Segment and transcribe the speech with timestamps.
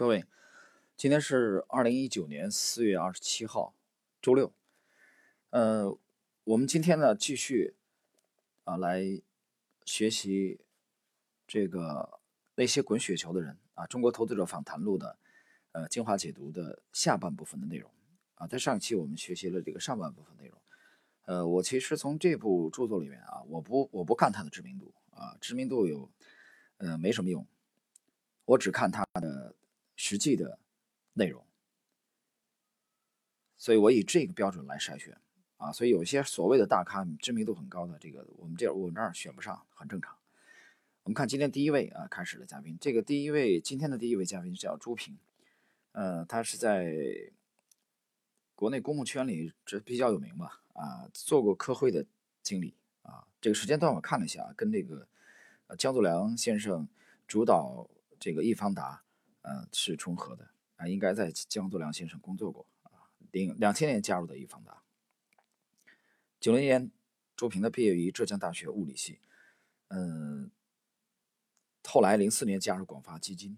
[0.00, 0.24] 各位，
[0.96, 3.74] 今天是二零一九年四月二十七号，
[4.22, 4.50] 周六。
[5.50, 5.94] 呃，
[6.42, 7.74] 我们今天呢继续
[8.64, 9.20] 啊来
[9.84, 10.58] 学习
[11.46, 12.18] 这个
[12.54, 15.18] 那些滚雪球的人啊，中国投资者访谈录的
[15.72, 17.90] 呃精华解读的下半部分的内容
[18.36, 18.46] 啊。
[18.46, 20.58] 在上一期我们学习了这个上半部分内容。
[21.26, 26.10] 呃，我其实从这部著作里面啊，我不我不看它的知名度啊，知名度有
[26.78, 27.46] 呃没什么用，
[28.46, 29.54] 我只看它的。
[30.02, 30.58] 实际的
[31.12, 31.44] 内容，
[33.58, 35.20] 所以我以这个标准来筛选
[35.58, 40.16] 啊，所以有些所谓的大咖知名度很高的，这个我们这我们这儿选不上，很正常。
[41.02, 45.18] 我们看今天第一位啊，开始的嘉宾，这个第一位今天的第一位嘉宾叫朱平，
[45.92, 47.30] 呃，他是在
[48.54, 52.06] 国内公募圈里这比较有名吧啊，做过科会的
[52.42, 55.06] 经理啊，这个时间段我看了一下，跟那个
[55.76, 56.88] 江祖良先生
[57.28, 57.86] 主导
[58.18, 59.02] 这个易方达。
[59.42, 63.08] 呃，是重合的啊，应该在江作良先生工作过啊。
[63.32, 64.82] 零两千年加入的易方达，
[66.40, 66.90] 九零年
[67.36, 69.20] 朱平的毕业于浙江大学物理系，
[69.88, 70.50] 嗯，
[71.84, 73.56] 后来零四年加入广发基金，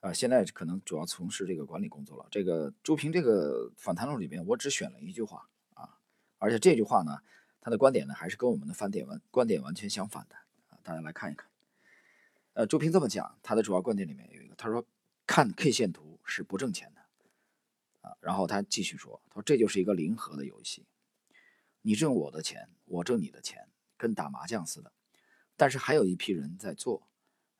[0.00, 2.26] 啊，现在可能主要从事这个管理工作了。
[2.30, 5.98] 这个朱平这个访谈录里面，我只选了一句话啊，
[6.38, 7.20] 而且这句话呢，
[7.60, 10.36] 他的观点呢，还是跟我们的观点完观点完全相反的
[10.70, 11.49] 啊，大家来看一看。
[12.60, 14.84] 呃，朱平这么讲，他的主要观点里面有一个，他说
[15.26, 17.00] 看 K 线图是不挣钱的，
[18.06, 20.86] 啊，然后他继续说，他说这就是一个零和的游戏，
[21.80, 23.66] 你挣我的钱，我挣你的钱，
[23.96, 24.92] 跟打麻将似的，
[25.56, 27.08] 但是还有一批人在做，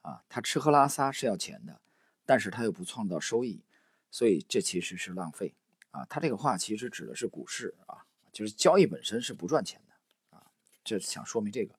[0.03, 1.81] 啊，他吃喝拉撒是要钱的，
[2.27, 3.65] 但是他又不创造收益，
[4.11, 5.55] 所以这其实是浪费，
[5.93, 10.51] 啊，他这个话其实指的是股市啊，就是交易本身是不赚钱的，啊，
[10.85, 11.75] 这想说明这个，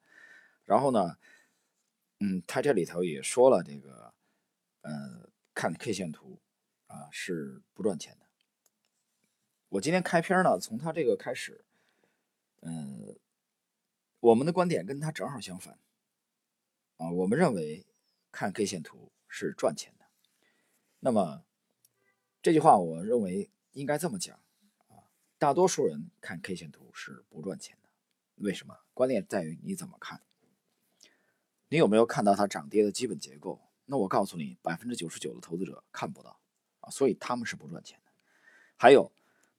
[0.65, 1.17] 然后呢？
[2.23, 4.13] 嗯，他这里头也说了这个，
[4.81, 6.39] 呃，看 K 线图
[6.85, 8.27] 啊是不赚钱的。
[9.69, 11.65] 我今天开篇呢，从他这个开始，
[12.61, 13.17] 嗯，
[14.19, 15.79] 我们的观点跟他正好相反
[16.97, 17.09] 啊。
[17.09, 17.87] 我们认为
[18.31, 20.05] 看 K 线图是赚钱的。
[20.99, 21.43] 那么
[22.43, 24.37] 这句话，我认为应该这么讲
[24.89, 25.09] 啊，
[25.39, 27.89] 大多数人看 K 线图是不赚钱的。
[28.35, 28.77] 为什么？
[28.93, 30.21] 关键在于你怎么看。
[31.71, 33.57] 你有没有看到它涨跌的基本结构？
[33.85, 36.37] 那我告诉你，百分之九十九的投资者看不到
[36.81, 38.11] 啊，所以他们是不赚钱的。
[38.75, 39.09] 还有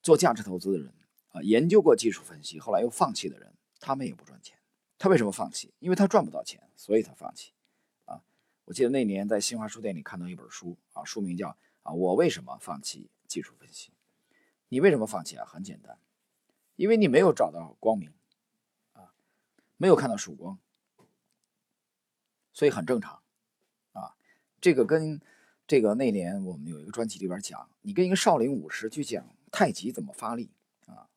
[0.03, 0.93] 做价值投资的人
[1.31, 4.59] 啊，研究过技术分析，后来又放弃的人，他们也不赚钱。
[4.99, 5.73] 他为什么放弃？
[5.79, 7.55] 因为他赚不到钱，所以他放弃。
[8.05, 8.23] 啊，
[8.67, 13.91] 我记得那年在新华书店里看到一本书啊，书名叫啊，我为什么放弃技术分析？
[14.69, 15.47] 你为什么放弃啊？
[15.47, 15.99] 很简单，
[16.77, 18.13] 因为你没有找到光明
[18.93, 19.15] 啊，
[19.79, 20.59] 没有看到曙光。
[22.53, 23.23] 所以很正常，
[23.93, 24.15] 啊，
[24.61, 25.21] 这个跟
[25.67, 30.51] 这个那年我们有一个专辑里边讲，你跟一个少林武师去讲太极怎么发力
[30.87, 31.09] 啊，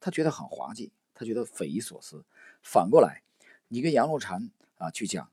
[0.00, 2.24] 他觉得很滑稽，他觉得匪夷所思。
[2.60, 3.22] 反过来，
[3.68, 5.30] 你跟杨露禅啊去讲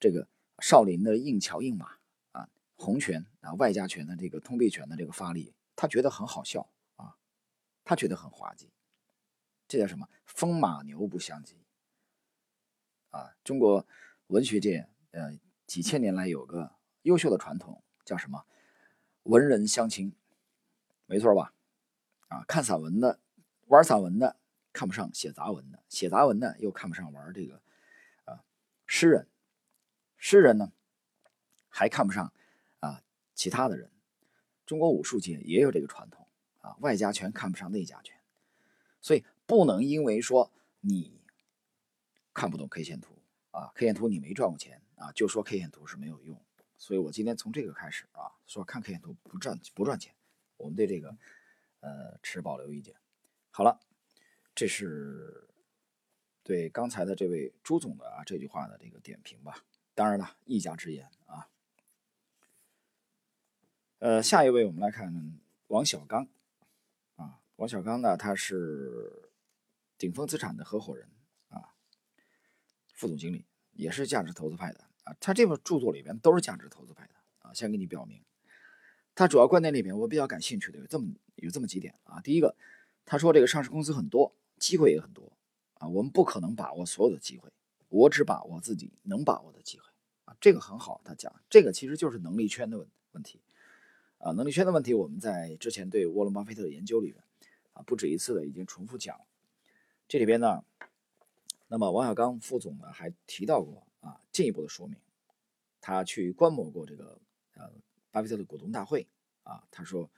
[0.00, 0.26] 这个
[0.60, 1.98] 少林的硬桥硬马
[2.32, 6.66] 啊，洪拳啊外家拳的这个通臂拳的这个发力，他觉得很好笑
[6.96, 7.16] 啊，
[7.84, 8.70] 他觉得很滑稽。
[9.66, 10.08] 这叫什么？
[10.24, 11.56] 风马牛不相及
[13.10, 13.86] 啊，中国。
[14.28, 16.72] 文学界，呃，几千年来有个
[17.02, 18.44] 优秀的传统，叫什么？
[19.22, 20.14] 文人相亲，
[21.06, 21.54] 没错吧？
[22.28, 23.20] 啊，看散文的，
[23.68, 24.36] 玩散文的，
[24.70, 27.62] 看不上写杂文的；写杂文的又看不上玩这个，
[28.24, 28.44] 啊，
[28.86, 29.26] 诗人，
[30.18, 30.72] 诗人呢，
[31.70, 32.30] 还看不上
[32.80, 33.02] 啊
[33.34, 33.90] 其他的人。
[34.66, 36.28] 中国武术界也有这个传统
[36.60, 38.14] 啊，外家拳看不上内家拳，
[39.00, 41.18] 所以不能因为说你
[42.34, 43.17] 看不懂 K 线图。
[43.58, 46.40] 啊，K 线图你没赚过钱啊，就说 K 线图是没有用，
[46.76, 50.14] 所以我今天从这个开始啊，说看 K 线图不赚不赚钱，
[50.56, 51.16] 我们对这个
[51.80, 52.94] 呃持保留意见。
[53.50, 53.80] 好了，
[54.54, 55.48] 这是
[56.44, 59.64] 对刚才的这位朱总的啊这句话的这个点评吧。
[59.92, 61.48] 当然了，一家之言啊。
[63.98, 66.28] 呃，下一位我们来看王小刚
[67.16, 69.32] 啊，王小刚呢他是
[69.96, 71.10] 顶峰资产的合伙人
[71.48, 71.74] 啊，
[72.94, 73.44] 副总经理。
[73.78, 77.54] 也是价值投资派的啊，他这本著作里边都是价值投资派的啊。
[77.54, 78.20] 先给你表明，
[79.14, 82.20] 他主要观点里面我比较感兴趣的有这么有这么几点啊。
[82.20, 82.56] 第一个，
[83.06, 85.32] 他说这个上市公司很多，机会也很多
[85.74, 87.48] 啊，我们不可能把握所有的机会，
[87.88, 89.84] 我只把握自己能把握的机会
[90.24, 90.36] 啊。
[90.40, 93.40] 这个很好，他讲这个其实就是能力圈的问问题
[94.18, 94.32] 啊。
[94.32, 97.22] 能力圈的问题，我们在之前对沃伦巴菲特的研究里边
[97.74, 99.24] 啊不止一次的已经重复讲了。
[100.08, 100.64] 这里边呢。
[101.68, 104.98] 那么王小刚副总呢还提到过啊，进一步的说明，
[105.80, 107.20] 他去观摩过这个
[107.52, 107.70] 呃
[108.10, 109.06] 巴菲特的股东大会
[109.42, 110.10] 啊，他说，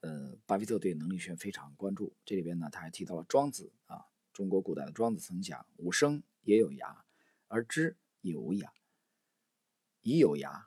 [0.00, 2.14] 呃，巴菲特对能力圈非常关注。
[2.24, 7.02] 这里边呢，他还提到了庄子啊，中国古代的庄子曾讲：“吾生也有涯，
[7.48, 8.70] 而知也无涯。
[10.02, 10.66] 已有涯，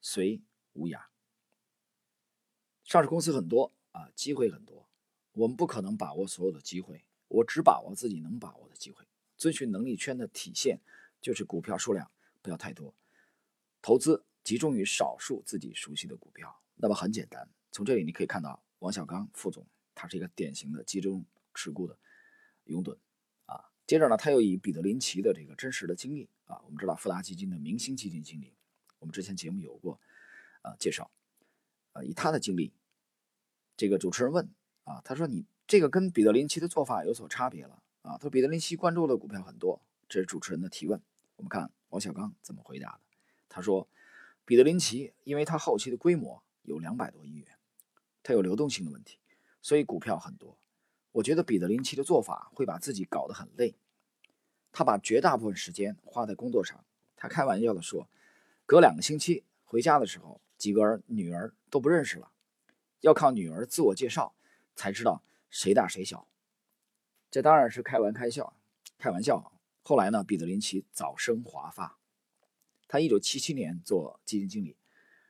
[0.00, 0.42] 虽
[0.74, 1.06] 无涯。”
[2.84, 4.88] 上市公司很多啊，机会很多，
[5.32, 9.06] 我们不可能把握所有的机会，我只把握自己能把握的机会。
[9.40, 10.82] 遵循能力圈的体现，
[11.18, 12.10] 就是股票数量
[12.42, 12.94] 不要太多，
[13.80, 16.60] 投资集中于少数自己熟悉的股票。
[16.76, 21.98] 那么很简单，从这里你可以看到，王小刚副总他是一个典型的集中持股的
[22.64, 22.98] 拥趸
[23.46, 23.72] 啊。
[23.86, 28.52] 接着呢，他又以彼得林奇的这个真实的经历啊，我们知道富达基金的明星基金经理，
[28.98, 29.98] 我们之前节目有过
[30.60, 31.10] 啊介绍，
[31.94, 32.74] 呃，以他的经历，
[33.74, 34.46] 这个主持人问
[34.84, 37.82] 啊，他说你这个跟彼得林奇的做法有所差别了。
[38.02, 41.00] 啊，他说彼得林奇关注的股票很多，这是主持人的提问。
[41.36, 43.00] 我们看王小刚怎么回答的。
[43.48, 43.88] 他说，
[44.44, 47.46] 彼得林奇因为他后期的规模有两百多亿元，
[48.22, 49.18] 他有流动性的问题，
[49.60, 50.56] 所以股票很多。
[51.12, 53.74] 我觉得彼得林奇的做法会把自己搞得很累，
[54.70, 56.84] 他把绝大部分时间花在工作上。
[57.16, 58.08] 他开玩笑的说，
[58.64, 62.30] 隔两个星期回家的时候，几个儿女儿都不认识了，
[63.00, 64.34] 要靠女儿自我介绍
[64.76, 66.26] 才知道谁大谁小。
[67.30, 68.56] 这当然是开玩开笑，
[68.98, 69.52] 开玩笑。
[69.82, 71.98] 后来呢，彼得林奇早生华发，
[72.88, 74.76] 他一九七七年做基金经理，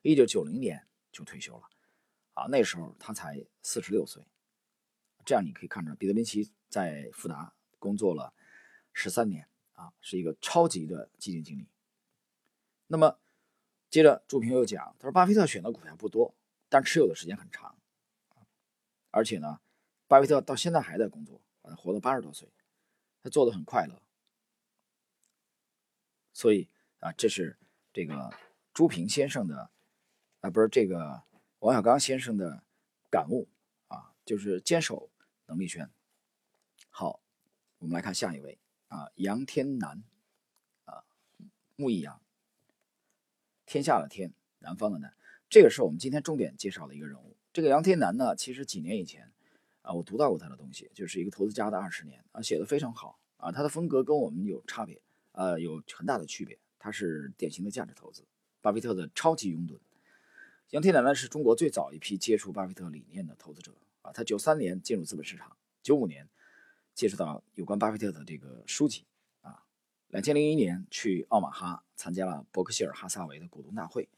[0.02, 1.68] 一九九零年就退休了。
[2.32, 4.24] 啊，那时候他才四十六岁。
[5.24, 8.32] 这样你可以看出，彼得林奇在富达工作了
[8.92, 11.68] 十三年，啊，是一个超级的基金经理。
[12.86, 13.18] 那么，
[13.90, 16.34] 接着朱平又讲，他说巴菲特选的股票不多，
[16.70, 17.76] 但持有的时间很长，
[19.10, 19.60] 而且呢，
[20.08, 21.40] 巴菲特到现在还在工作。
[21.76, 22.48] 活到八十多岁，
[23.22, 24.02] 他做的很快乐，
[26.32, 26.68] 所以
[26.98, 27.58] 啊，这是
[27.92, 28.32] 这个
[28.72, 29.70] 朱平先生的
[30.40, 31.22] 啊，不是这个
[31.60, 32.64] 王小刚先生的
[33.10, 33.48] 感悟
[33.88, 35.10] 啊，就是坚守
[35.46, 35.90] 能力圈。
[36.88, 37.20] 好，
[37.78, 38.58] 我们来看下一位
[38.88, 40.02] 啊，杨天南
[40.84, 41.04] 啊，
[41.76, 42.20] 木易杨，
[43.66, 45.14] 天下的天，南方的南，
[45.48, 47.36] 这个是我们今天重点介绍的一个人物。
[47.52, 49.29] 这个杨天南呢，其实几年以前。
[49.90, 53.50] 啊，我读到过他的东西，就是一个投资家的二十年啊，写的非常好啊。
[53.50, 55.02] 他的风格跟我们有差别，
[55.32, 56.56] 呃，有很大的区别。
[56.78, 58.24] 他是典型的价值投资，
[58.60, 59.80] 巴菲特的超级拥趸。
[60.70, 64.12] 杨天南呢，是中国最早一批接触巴菲特理念的投资者啊。
[64.12, 66.28] 他九三年进入资本市场，九五年
[66.94, 69.04] 接触到有关巴菲特的这个书籍
[69.40, 69.64] 啊。
[70.06, 74.08] 两千零一年去奥马哈参加了伯克希尔哈萨韦的股东大会，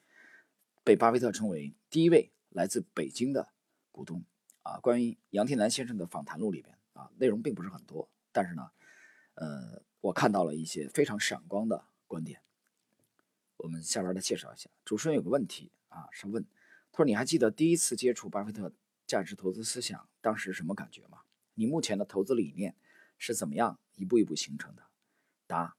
[0.85, 3.49] 被巴菲特称为第一位来自北京的
[3.91, 4.23] 股东。
[4.62, 8.70] 啊，关于杨天南先生的访谈录里边啊，内容并不是很多，但是呢，
[9.35, 12.41] 呃，我看到了一些非常闪光的观点。
[13.56, 14.69] 我们下边再介绍一下。
[14.85, 16.44] 主持人有个问题啊，是问
[16.91, 18.73] 他说：“你还记得第一次接触巴菲特
[19.06, 21.20] 价值投资思想当时什么感觉吗？
[21.55, 22.75] 你目前的投资理念
[23.19, 24.82] 是怎么样一步一步形成的？”
[25.47, 25.76] 答：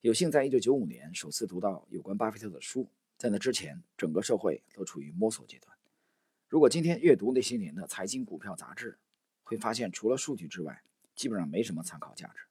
[0.00, 5.71] 有幸在一九九五年首次读到有关巴菲特的书，在那之前，整个社会都处于摸索阶段。
[6.52, 8.98] 如果今天阅读那些年的财经股票杂志，
[9.42, 10.82] 会发现除了数据之外，
[11.14, 12.42] 基本上没什么参考价值。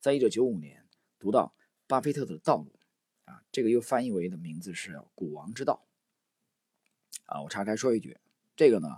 [0.00, 0.86] 在一九九五年
[1.18, 1.54] 读到
[1.86, 2.72] 巴菲特的道路，
[3.26, 5.86] 啊，这个又翻译为的名字是《股王之道》。
[7.26, 8.16] 啊，我岔开说一句，
[8.56, 8.96] 这个呢，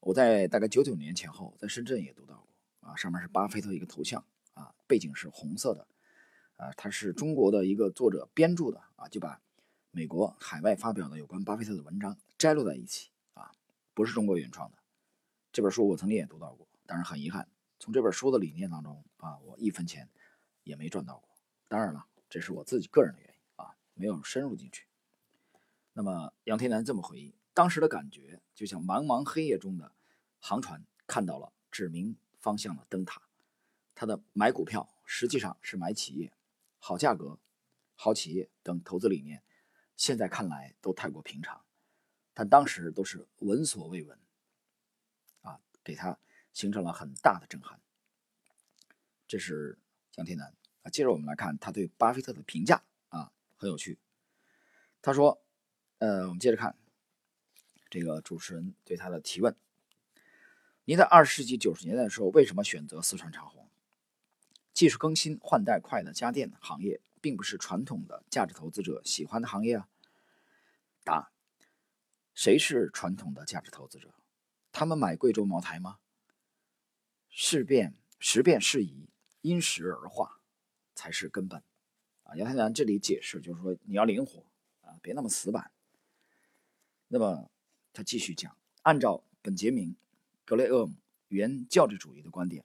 [0.00, 2.36] 我在大概九九年前后在深圳也读到
[2.80, 5.86] 过，啊，上面是巴菲特一个头像，啊，背景是红色的，
[6.56, 9.42] 啊，他是中国的一个作者编著的，啊，就把
[9.90, 13.10] 美国海外发表的有关巴菲特的文章摘录在一起。
[13.98, 14.78] 不是中国原创的
[15.50, 17.48] 这本书，我曾经也读到过，但是很遗憾，
[17.80, 20.08] 从这本书的理念当中啊，我一分钱
[20.62, 21.28] 也没赚到过。
[21.66, 24.86] 当然了，这是我自己个人的原因啊，没有深入进去。
[25.94, 29.92] 那么杨天南这么回忆，当时的感觉就像茫茫黑夜中的
[30.38, 33.20] 航船看到了指明方向的灯塔。
[33.96, 36.32] 他的买股票实际上是买企业，
[36.78, 37.40] 好价格、
[37.96, 39.42] 好企业等投资理念，
[39.96, 41.64] 现在看来都太过平常。
[42.38, 44.16] 但当时都是闻所未闻，
[45.40, 46.16] 啊，给他
[46.52, 47.80] 形成了很大的震撼。
[49.26, 49.76] 这是
[50.12, 50.88] 江天南啊。
[50.88, 53.98] 接着我们来看他对巴菲特的评价啊，很有趣。
[55.02, 55.42] 他说
[55.98, 56.76] ：“呃，我们接着看
[57.90, 59.56] 这个主持人对他的提问。
[60.84, 63.68] 您在二十世纪九十年代的时候为什么选择四川长虹？
[64.72, 69.88] 技术更新换代快的家电行业，并不是传统的价值投资者喜欢的行业啊。”
[72.38, 74.14] 谁是传统的价值投资者？
[74.70, 75.98] 他们买贵州茅台吗？
[77.30, 79.08] 事变时变事宜，
[79.40, 80.40] 因时而化
[80.94, 81.60] 才是根本。
[82.22, 84.46] 啊，杨天南这里解释就是说，你要灵活
[84.82, 85.72] 啊，别那么死板。
[87.08, 87.50] 那么
[87.92, 89.90] 他继续讲，按照本杰明·
[90.44, 90.94] 格雷厄姆
[91.26, 92.64] 原教旨主义的观点，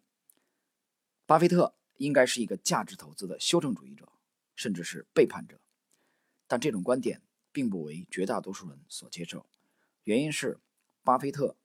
[1.25, 4.07] 巴菲特应该是一个价值投资的修正主义者，
[4.55, 5.59] 甚至是背叛者。
[6.45, 9.43] 但这种观点并不为绝大多数人所接受，
[10.03, 10.59] 原因是
[11.03, 11.55] 巴菲特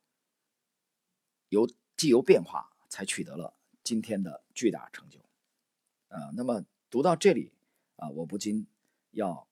[1.48, 5.18] 由既由变化才取得了今天的巨大成就。
[6.08, 7.52] 啊，那么读到这里
[7.96, 8.66] 啊，我不禁
[9.10, 9.48] 要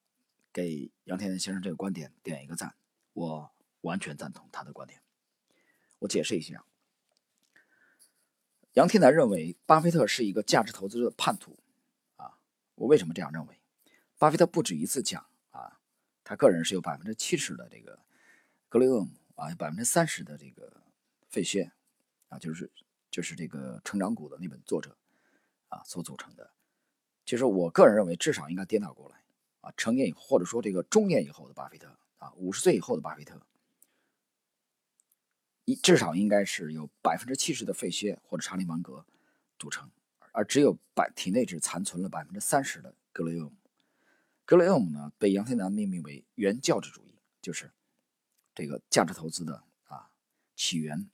[0.52, 2.76] 给杨天南先生这个观点点一个赞，
[3.12, 3.50] 我
[3.82, 5.02] 完全赞同他的观点。
[5.98, 6.64] 我解释一下，
[8.74, 11.58] 杨天南认为巴菲特是一个价值投资的叛徒。
[12.16, 12.38] 啊，
[12.76, 13.60] 我为什么这样认为？
[14.18, 15.80] 巴菲特不止一次讲啊，
[16.22, 17.98] 他个人是有百分之七十的这个
[18.76, 20.70] 格雷厄姆啊，有百分之三十的这个
[21.30, 21.72] 费歇
[22.28, 22.70] 啊，就是
[23.10, 24.98] 就是这个成长股的那本作者
[25.68, 26.50] 啊所组成的。
[27.24, 29.22] 其实我个人认为，至少应该颠倒过来
[29.62, 33.40] 啊，成年以后或者说这个中年以后的巴菲特啊，五十岁以后的巴菲特，
[35.64, 39.06] 一至少应该是有百分之七十的费歇或者查理芒格
[39.58, 39.90] 组成，
[40.32, 43.56] 而只有百体内只残存了百分之三十的格雷厄姆。
[44.44, 47.72] 格雷厄姆呢，被杨天南命名为原教旨主义，就是
[48.56, 50.10] 这个价值投资的啊
[50.56, 51.08] 起源，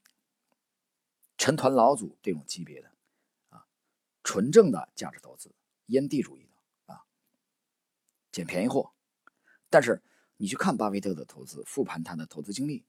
[1.36, 2.90] 陈团老祖这种级别的
[3.50, 3.66] 啊
[4.24, 5.52] 纯正的价值投资，
[5.86, 7.04] 烟蒂主义的啊
[8.30, 8.92] 捡便宜货。
[9.68, 10.00] 但是
[10.36, 12.84] 你去看巴菲特的投资，复盘他的投资经历，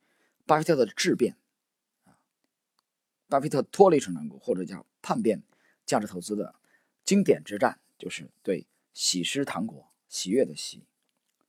[0.46, 1.36] 巴菲特的质变
[2.06, 2.16] 啊，
[3.28, 5.42] 巴菲特脱离成长股或者叫叛变
[5.86, 6.56] 价值投资的
[7.04, 9.90] 经典之战，就是对喜诗糖果。
[10.08, 10.86] 喜悦的喜，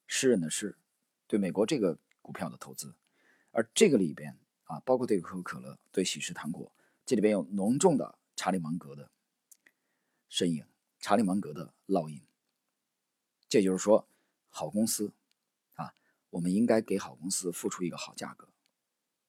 [0.07, 0.79] 诗人的诗，
[1.27, 2.97] 对美国这个股票的投资，
[3.51, 6.73] 而这个里边啊，包括对可口可乐、对喜事糖果，
[7.05, 9.11] 这里边有浓重的查理芒格的
[10.31, 10.65] 身影，
[11.01, 12.23] 查理芒格的烙印。
[13.47, 14.09] 这就是说，
[14.49, 15.13] 好公司
[15.75, 15.95] 啊，
[16.31, 18.49] 我们应该给好公司付出一个好价格。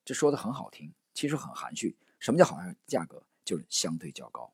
[0.05, 1.97] 这说的很好听，其实很含蓄。
[2.17, 3.21] 什么叫好价格？
[3.43, 4.53] 就是相对较高。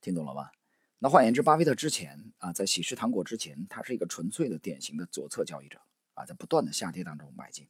[0.00, 0.50] 听懂了吗？
[0.98, 5.78] 那换言之，巴菲特之前啊，在喜事糖果之前，他是一个纯粹的、典型的左侧交易者
[6.14, 7.68] 啊，在不断的下跌当中买进。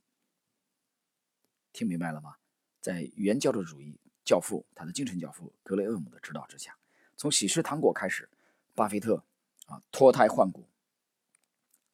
[1.73, 2.37] 听明白了吗？
[2.81, 6.77] 在原教旨主义教父，他的精神教父格雷厄姆的指导之下，
[7.17, 8.29] 从喜事糖果开始，
[8.75, 9.25] 巴菲特
[9.67, 10.69] 啊脱胎换骨，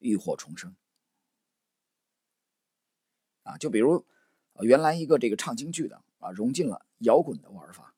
[0.00, 0.74] 浴火重生
[3.44, 4.04] 啊，就比如
[4.60, 7.94] 原来一个这个唱京剧的啊，融进了摇滚的玩法。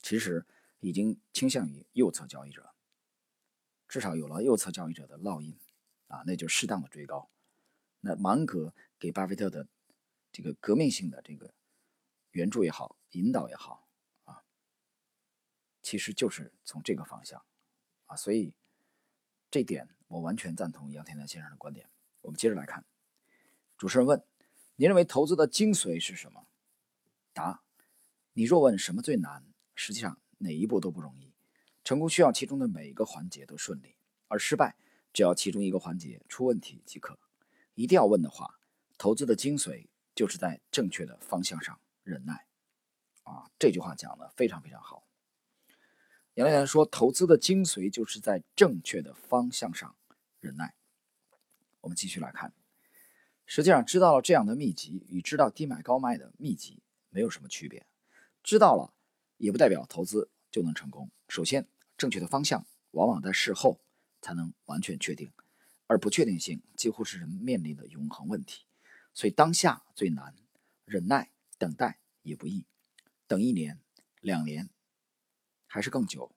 [0.00, 0.44] 其实
[0.80, 2.71] 已经倾向于右侧交易者，
[3.92, 5.54] 至少有了右侧交易者的烙印
[6.06, 7.28] 啊，那就适当的追高。
[8.00, 9.68] 那芒格给巴菲特的
[10.32, 11.52] 这个革命性的这个
[12.30, 13.86] 援助也好，引导也好
[14.24, 14.44] 啊，
[15.82, 17.44] 其实就是从这个方向
[18.06, 18.54] 啊，所以
[19.50, 21.90] 这点我完全赞同杨天南先生的观点。
[22.22, 22.86] 我们接着来看，
[23.76, 24.24] 主持人问：
[24.76, 26.46] 您认为投资的精髓是什么？
[27.34, 27.62] 答：
[28.32, 29.44] 你若问什么最难？
[29.74, 31.31] 实际上哪一步都不容易，
[31.84, 33.96] 成功需要其中的每一个环节都顺利，
[34.28, 34.76] 而失败
[35.12, 37.18] 只要其中一个环节出问题即可。
[37.74, 38.58] 一定要问的话，
[38.98, 42.46] 投资的精髓就是在正确的方向上忍耐。
[43.24, 45.04] 啊，这句话讲的非常非常好。
[46.34, 49.94] 杨连南说，投资的精髓就是在正确的方向上
[50.40, 50.74] 忍耐。
[51.80, 52.52] 我们继续来看，
[53.44, 57.86] 实际上知道了这样的秘籍与知道低买高卖的秘籍没有什么区别，
[58.42, 58.94] 知道了。
[59.38, 61.10] 也不代表投资就能成功。
[61.26, 61.66] 首先，
[62.02, 63.80] 正确的方向往往在事后
[64.20, 65.30] 才能完全确定，
[65.86, 68.64] 而不确定性几乎是人面临的永恒问题。
[69.14, 70.34] 所以当下最难，
[70.84, 72.66] 忍耐等待也不易。
[73.28, 73.80] 等一年、
[74.20, 74.68] 两年，
[75.68, 76.34] 还是更久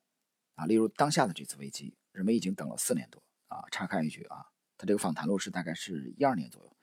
[0.54, 0.68] 啊？
[0.68, 3.66] 例如当下的这次危机，人们已经等了四年多啊。
[3.72, 4.46] 岔开一句啊，
[4.78, 6.78] 他这个访谈录是大概是一二年左右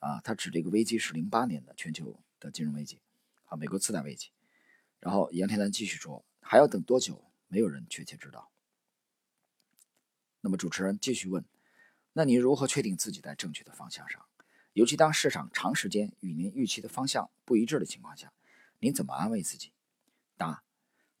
[0.00, 0.20] 啊。
[0.20, 3.00] 他指这个危机是零八年的全球的金融危机
[3.46, 4.28] 啊，美国次贷危机。
[5.00, 7.24] 然后杨天南继续说：“还要等多久？
[7.48, 8.50] 没有人确切知道。”
[10.40, 11.44] 那么主持人继续问
[12.14, 14.24] ：“那你如何确定自己在正确的方向上？
[14.74, 18.32] 尤其当市场长时间与您预期的方向不一致的情况下，
[18.78, 19.72] 您怎么安慰自己？”
[20.38, 20.62] 答：“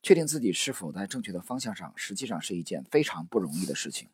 [0.00, 4.08] 确定自己是否在正确的方向上，实际上是一件非常不容易的事情，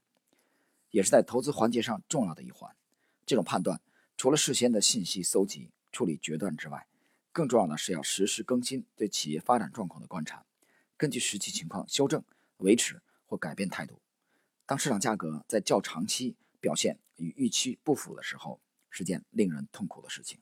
[0.90, 2.74] 也是在投资环节上重要的一环。
[3.26, 3.82] 这种判断
[4.16, 6.86] 除了事先的信息搜集、处理决断之外，
[7.30, 10.46] 更重要的是要实时更新对企业发展状况的观察，
[10.96, 12.24] 根据实际情况修正、
[12.58, 14.00] 维持或改变态度。
[14.66, 18.60] 当市场价格在较长期表现与预期不符的时候，
[18.90, 20.40] 是件令人痛苦的事情。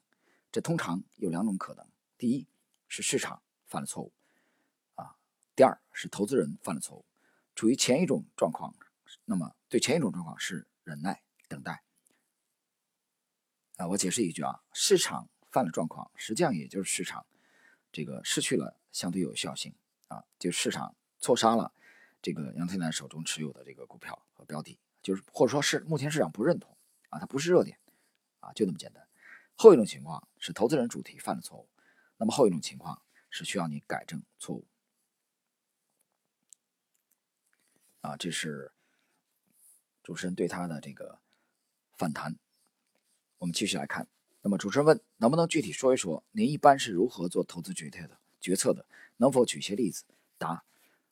[0.50, 1.86] 这通常有两种可能：
[2.18, 2.46] 第一
[2.86, 4.12] 是市场犯了错误，
[4.94, 5.16] 啊；
[5.56, 7.04] 第二是投资人犯了错误。
[7.54, 8.74] 处于前一种状况，
[9.24, 11.82] 那么对前一种状况是忍耐等待；
[13.76, 17.26] 啊，我解释一句啊，市场犯了状况，实际上也就是市场
[17.90, 19.74] 这个失去了相对有效性
[20.12, 21.72] 啊，就市场错杀了
[22.20, 26.76] 这个杨天南手中持有的这个股票和标的，就是或者说是目前市场不认同
[27.08, 27.78] 啊，它不是热点
[28.40, 29.08] 啊，就那么简单。
[29.54, 31.68] 后一种情况是投资人主题犯了错误，
[32.18, 33.00] 那么后一种情况
[33.30, 34.66] 是需要你改正错误
[38.02, 38.72] 啊，这是
[40.02, 41.20] 主持人对他的这个
[41.96, 42.36] 反弹。
[43.38, 44.08] 我们继续来看，
[44.42, 48.18] 那么主持人问，能不能具体说一说您一般是如何做投资决策的？
[48.42, 48.84] 决策的，
[49.16, 50.04] 能否举些例子？
[50.36, 50.64] 答：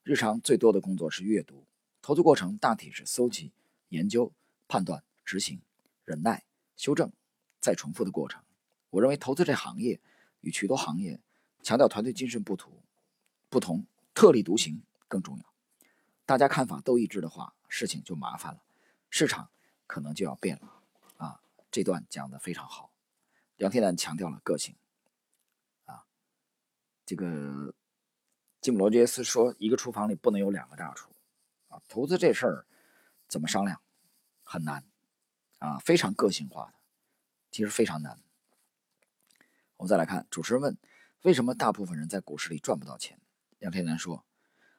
[0.03, 1.65] 日常最多的工作是阅读，
[2.03, 3.53] 投资过程大体是搜集、
[3.89, 4.33] 研究、
[4.67, 5.63] 判断、执行、
[6.05, 6.45] 忍耐、
[6.77, 7.13] 修正、
[7.61, 8.43] 再重复的过程。
[8.91, 10.01] 我认为投资这行业
[10.41, 11.21] 与许多行业
[11.63, 12.83] 强调团队精神不同，
[13.49, 15.45] 不同特立独行更重要。
[16.27, 18.61] 大家看法都一致的话，事情就麻烦了，
[19.09, 19.49] 市场
[19.87, 20.83] 可能就要变了。
[21.19, 22.91] 啊这段讲的非常好，
[23.59, 24.75] 杨天南强调了个性，
[27.11, 27.75] 这个
[28.61, 31.11] 吉姆罗杰斯说，一个厨房里不能有两个大厨，
[31.67, 32.67] 啊，投资这事儿
[33.27, 33.83] 怎么商量
[34.45, 34.85] 很难，
[35.59, 36.75] 啊，非常个性化的，
[37.51, 38.23] 其实非常难。
[39.79, 40.79] 我们再来看，主持人问，
[41.23, 43.21] 为什么大部分人在股市里赚不到钱？
[43.59, 44.25] 杨天南说，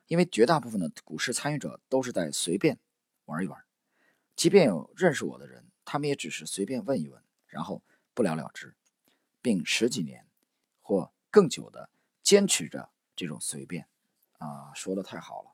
[0.07, 2.79] 因为绝大部分的股市参与者都是在随便
[3.25, 3.61] 玩一玩，
[4.37, 5.69] 即便有认识我的人。
[5.83, 7.83] 他们也只是随便问一问，然后
[8.13, 8.73] 不了了之，
[9.41, 10.25] 并十几年
[10.79, 11.89] 或更久的
[12.31, 13.89] 坚持着这种随便。
[14.37, 15.51] 啊，说的太好了！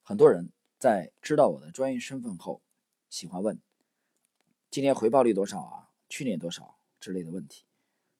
[0.00, 2.62] 很多人在知道我的专业身份后，
[3.08, 3.60] 喜欢问
[4.70, 7.64] 今年回报率多少啊，去年多少之类的问题。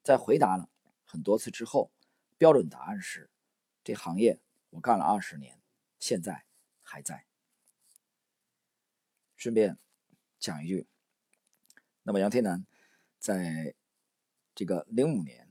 [0.02, 0.68] 在回答了
[1.04, 1.92] 很多次之后，
[2.36, 3.30] 标准答案是：
[3.84, 4.40] 这行业
[4.70, 5.62] 我干了二十年，
[6.00, 6.46] 现在
[6.82, 7.26] 还在。
[9.36, 9.78] 顺便。
[10.40, 10.88] 讲一句，
[12.02, 12.66] 那么杨天南
[13.20, 13.76] 在
[14.52, 15.49] 这个零五年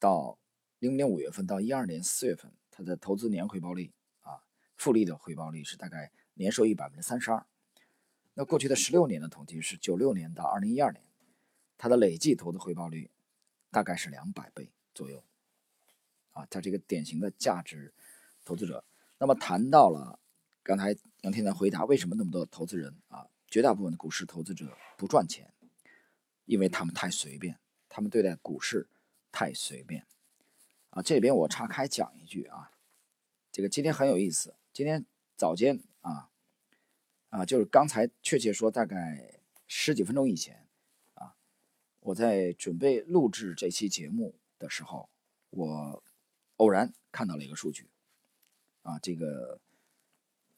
[0.00, 0.38] 到
[0.80, 4.42] 零五年五月份到一二年四月份，他的投资年回报率啊，
[4.76, 7.46] 复利的回报率是大概年收益百分之三十二。
[8.34, 11.04] 那过去的十六年的统计是九六年到二零一二年，
[11.76, 13.10] 他的累计投资回报率
[13.70, 15.22] 大概是两百倍左右
[16.32, 17.92] 啊，他这个典型的价值
[18.44, 18.82] 投资者。
[19.18, 20.18] 那么谈到了
[20.62, 23.26] 刚才杨天南回答为什么那么多投资人啊？
[23.48, 25.52] 绝大部分的股市投资者不赚钱，
[26.46, 27.58] 因为他们太随便，
[27.88, 28.88] 他们对待股市
[29.30, 30.06] 太随便。
[30.90, 32.72] 啊，这边我岔开讲一句啊，
[33.52, 34.54] 这个今天很有意思。
[34.72, 36.30] 今天早间啊
[37.28, 40.66] 啊，就是刚才确切说大概十几分钟以前
[41.14, 41.36] 啊，
[42.00, 45.08] 我在准备录制这期节目的时候，
[45.50, 46.02] 我
[46.56, 47.88] 偶然看到了一个数据
[48.82, 49.60] 啊，这个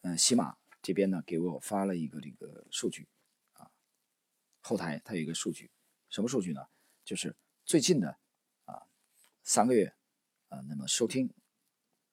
[0.01, 0.57] 嗯，喜马。
[0.81, 3.07] 这边呢，给我发了一个这个数据，
[3.53, 3.71] 啊，
[4.63, 5.71] 后台它有一个数据，
[6.09, 6.67] 什么数据呢？
[7.05, 8.19] 就是最近的
[9.43, 9.95] 三个月
[10.49, 11.33] 啊，那么收听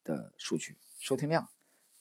[0.03, 1.49] 的数据，收听量。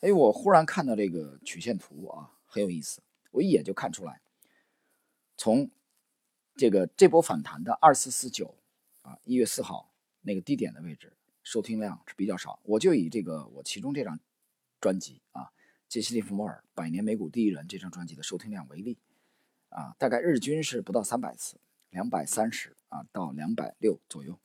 [0.00, 4.20] 哎，我忽然看到这个曲线图啊，很有意思，我一眼就看出来，
[5.36, 5.70] 从
[6.56, 8.56] 这个这波反弹的二四四九
[9.02, 11.12] 啊，一月四号那个低点的位置，
[11.42, 12.60] 收听量是比较少。
[12.64, 14.18] 我就以这个我其中这张
[14.80, 15.52] 专辑啊。
[15.88, 18.98] 杰西·利弗莫尔《百年美股第一人》这张专辑的收听量为例，
[19.70, 24.38] 啊，大概日均是不到三百次，两百三十啊到两百六左右，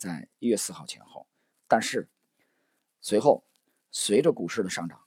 [0.00, 1.28] 在一月四号前后。
[1.68, 2.08] 但是
[3.00, 3.44] 随后
[3.92, 5.04] 随着股市的上涨，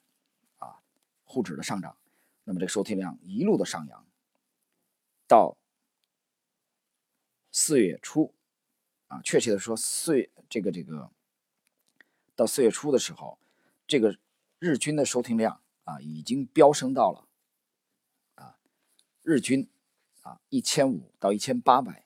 [0.60, 0.80] 啊，
[1.26, 1.98] 沪指的上涨，
[2.44, 4.06] 那么这个收听量一路的上扬，
[5.28, 5.58] 到
[7.52, 8.34] 四月初，
[9.08, 11.12] 啊，确切的说四月这个这个
[12.36, 13.40] 到四月初的时候，
[13.88, 14.18] 这个
[14.60, 15.60] 日均的收听量。
[15.86, 17.28] 啊，已经飙升到了
[18.36, 18.58] 啊，
[19.22, 19.68] 日均
[20.22, 22.06] 啊一千五到一千八百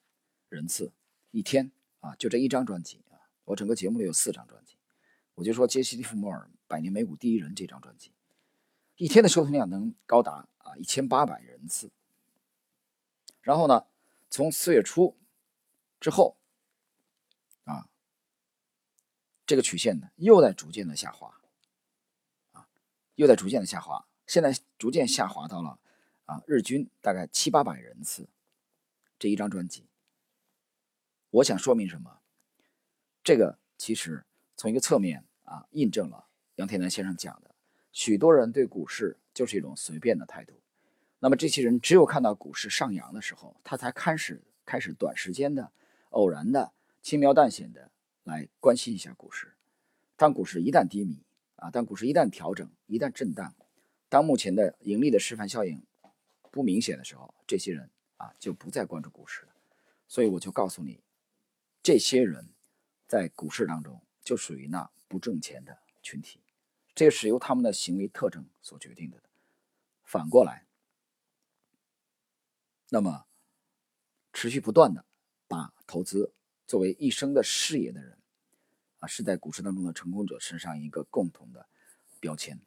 [0.49, 0.91] 人次
[1.29, 1.71] 一天
[2.07, 4.77] 啊，就这一张专辑啊，我整个节目里有四张专辑，
[5.35, 8.13] 我就说杰西·利弗莫尔《百年美股第一人》这张专辑，
[8.95, 11.91] 一天的收听量能高达啊一千八百人次。
[13.41, 13.85] 然后呢，
[14.29, 15.17] 从四月初
[15.99, 16.37] 之后
[17.65, 17.89] 啊，
[19.45, 21.27] 这个曲线呢又在逐渐的下滑。
[22.53, 22.69] 啊
[23.15, 25.77] 又在逐渐的下滑，现在逐渐下滑到了
[26.25, 28.29] 啊，日均大概七八百人次。
[29.19, 29.86] 这一张专辑，
[31.29, 32.19] 我想说明什么？
[33.23, 37.53] 这个其实从一个侧面啊，印证了杨天南先生讲的，
[37.91, 40.53] 许多人对股市就是一种随便的态度。
[41.19, 45.71] 那么这些人只有看到股市上扬的时候，他才开始开始短时间的、
[46.11, 47.91] 偶然的、轻描淡写的
[48.23, 49.55] 来关心一下股市。
[50.15, 51.23] 当股市一旦低迷，
[51.57, 53.53] 啊，当股市一旦调整，一旦震荡，
[54.07, 55.83] 当目前的盈利的示范效应
[56.51, 59.49] 不明显的时候，这些人啊，就不再关注股市了。
[60.07, 61.01] 所以我就告诉你，
[61.87, 62.49] 这些人
[63.07, 66.41] 在股市当中就属于那不挣钱的群体，
[66.93, 69.23] 这是由他们的行为特征所决定的。
[70.03, 70.67] 反过来，
[72.89, 73.25] 那么
[74.33, 75.05] 持续不断的
[75.47, 76.33] 把投资
[76.65, 78.17] 作为一生的事业的人，
[78.99, 81.69] 啊，是在股市当中的成功者身上一个共同的
[82.19, 82.59] 标签。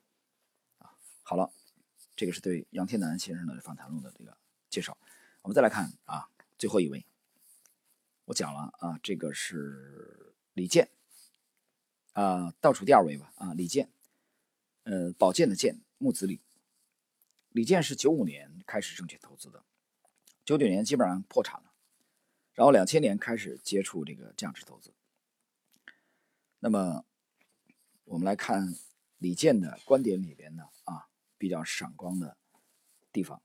[0.78, 1.52] 啊，好了，
[2.16, 4.34] 这个是对杨天南先生的访谈录的这个
[4.70, 4.96] 介绍。
[5.42, 7.04] 我们再来看啊，最后一位。
[8.30, 10.88] 我讲了啊，这个是李健，
[12.12, 13.90] 啊，倒数第二位吧，啊，李健，
[14.84, 16.40] 呃，宝剑的剑，木子李。
[17.48, 19.64] 李健是九五年开始正确投资的，
[20.44, 21.72] 九九年基本上破产了，
[22.54, 24.94] 然后两千年开始接触这个价值投资。
[26.60, 27.04] 那么，
[28.04, 28.76] 我们来看
[29.18, 32.36] 李健的观点里边呢，啊，比较闪光的
[33.10, 33.42] 地方。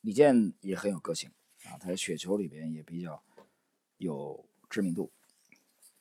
[0.00, 1.30] 李健也很有个性。
[1.64, 3.22] 啊，他在雪球里边也比较
[3.98, 5.10] 有知名度。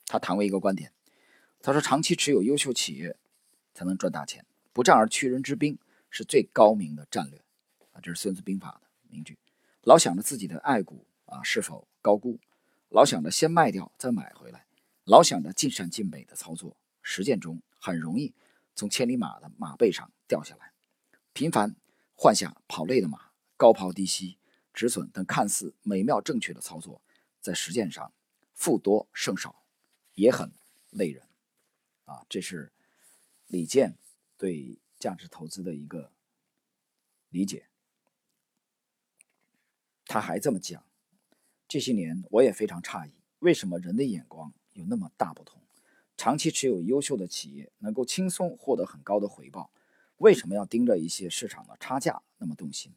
[0.06, 0.94] 他谈过一个观点，
[1.62, 3.18] 他说：“长期持有优秀企业
[3.74, 7.40] 才能赚大钱，不战而屈人之兵是最高明的战略。”
[7.94, 9.38] 啊，这是《孙子兵法》的名句。
[9.82, 12.40] 老想着自己的爱股啊是否高估，
[12.90, 14.66] 老想着先卖掉再买回来，
[15.06, 18.34] 老想着尽善尽美的操作，实践中很容易
[18.76, 20.72] 从千里马的马背上掉下来。
[21.34, 21.76] 频繁
[22.14, 24.38] 换下跑累的马，高抛低吸。
[24.74, 27.02] 止损等看似美妙正确的操作，
[27.40, 28.12] 在实践上
[28.54, 29.64] 负多胜少，
[30.16, 30.52] 也很
[30.90, 31.24] 累人。
[32.06, 32.72] 啊，这是
[33.48, 33.98] 李健
[34.38, 36.12] 对价值投资的一个
[37.30, 37.68] 理解。
[40.06, 40.84] 他还这么讲：
[41.68, 45.62] 这些年我也非常诧异，为什么人的眼光有那么大不同？
[46.18, 49.72] 长期持有优秀的企业，能够轻松获得很高的回报，
[50.18, 52.94] 为什么要盯着一些市场的差价那么动心？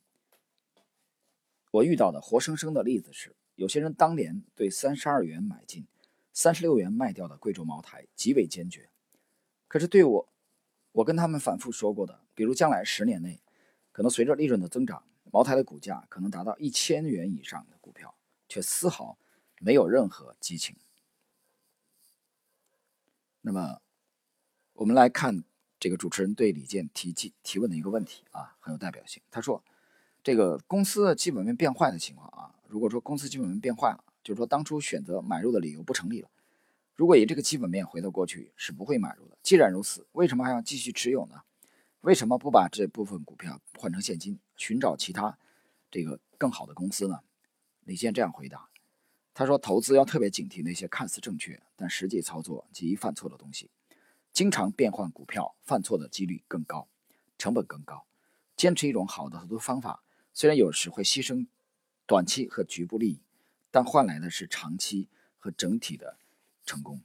[1.72, 5.86] 我遇到的活生生的例子是，有些人当年对三十二元买进、
[6.32, 8.88] 三十六元卖掉的贵州茅台极为坚决，
[9.68, 10.32] 可是对我，
[10.92, 13.42] 我跟他们反复说过的，比如将来十年内，
[13.92, 18.16] 可能随着利润的增长，茅台的股价可能达到一千元以上的股票，
[18.48, 19.18] 却丝毫
[19.60, 20.76] 没有任何激情。
[23.42, 23.80] 那么，
[24.72, 25.44] 我们来看
[25.78, 29.22] 这个主持人对李健提及提问的一个问题啊，很有代表性。
[29.30, 29.62] 他说。
[30.26, 36.28] 这个公司的基本面变坏的情况啊，如果说公司基本面变坏了，就是说当初选择买入的理由不成立了。
[36.96, 39.38] 如果以这个基本面回到过去，是不会买入的。
[39.40, 41.42] 既然如此，为什么还要继续持有呢？
[42.00, 45.38] 为什么不把这部分股票换成现金，寻找其他
[45.92, 47.20] 这个更好的公司呢？
[47.84, 48.68] 李健这样回答，
[49.32, 53.70] 他说：“投资要特别警惕那些看似正确，但实际操作极易犯错的东西。
[54.32, 56.88] 经常变换股票，犯错的几率更高，
[57.38, 58.04] 成本更高。
[58.56, 60.02] 坚持一种好的投资方法。”
[60.36, 61.46] 虽然有时会牺牲
[62.04, 63.22] 短期和局部利益，
[63.70, 66.18] 但换来的是长期和整体的
[66.66, 67.00] 成功。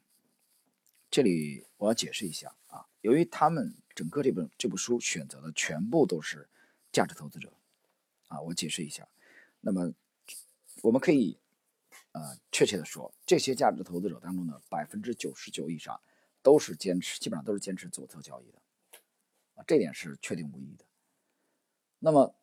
[1.10, 6.50] 这里我要解释一下啊，由于他们整个这本这部书选择的全部都是
[6.92, 7.54] 价值投资者
[8.28, 9.08] 啊，我解释一下。
[9.62, 9.94] 那么
[10.82, 11.40] 我们可以
[12.12, 16.02] 呃确切的说，这些价值投资者当中的百分之九十九以上
[16.42, 18.60] 都是坚持，基本上都是坚持左侧交易的
[19.56, 20.84] 啊，这点是确定无疑的。
[22.00, 22.36] 那么。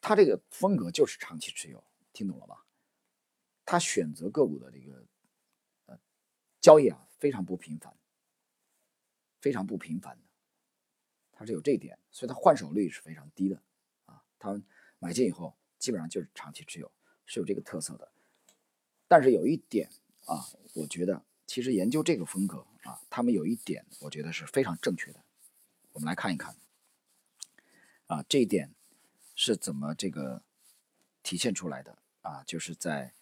[0.00, 2.64] 他这个风格就是长期持有，听懂了吧？
[3.66, 5.06] 他选择个股的这个
[5.86, 6.00] 呃
[6.60, 7.94] 交易啊，非常不频繁，
[9.40, 10.24] 非常不频繁的，
[11.30, 13.62] 他是有这一点，所以他换手率是非常低的
[14.06, 14.24] 啊。
[14.38, 14.60] 他
[14.98, 16.90] 买进以后基本上就是长期持有，
[17.26, 18.10] 是有这个特色的。
[19.06, 19.90] 但是有一点
[20.24, 20.42] 啊，
[20.74, 25.22] 我觉得其实研究这个风格啊，他们有一点我觉得是非常正确的。
[25.92, 26.56] 我们来看一看
[28.06, 28.74] 啊，这一点。
[29.42, 30.42] 是怎么这个
[31.22, 32.44] 体现出来的啊？
[32.44, 33.14] 就是在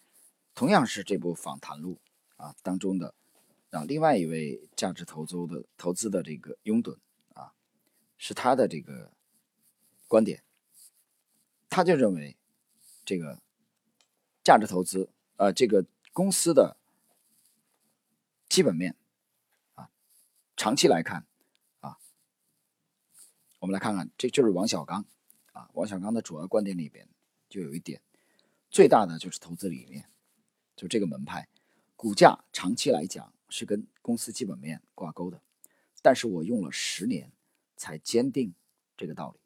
[0.53, 1.97] 同样是这部访谈录
[2.35, 3.15] 啊当中的
[3.69, 6.97] 啊，另外一位价值投资的投资的这个拥趸
[7.33, 7.53] 啊，
[8.17, 9.13] 是他的这个
[10.09, 10.43] 观点，
[11.69, 12.35] 他就认为
[13.05, 13.39] 这个
[14.43, 16.75] 价值投资啊，这个公司的
[18.49, 18.93] 基本面
[19.75, 19.89] 啊，
[20.57, 21.25] 长期来看
[21.79, 21.97] 啊，
[23.59, 25.05] 我们来看看，这就是王小刚。
[25.59, 27.05] 啊，王小刚的主要观点里边
[27.49, 28.01] 就有一点，
[28.69, 30.09] 最大的就是投资理念，
[30.73, 31.49] 就这个门派，
[31.97, 35.41] 股价长期来讲是跟公司基本面挂钩的，
[36.01, 37.33] 但是我用了十年
[37.75, 38.53] 才坚定
[38.95, 39.39] 这个道理，